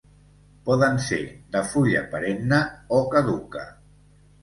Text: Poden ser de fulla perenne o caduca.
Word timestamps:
Poden 0.69 0.97
ser 1.09 1.19
de 1.57 1.63
fulla 1.73 2.03
perenne 2.17 2.65
o 3.01 3.07
caduca. 3.15 3.71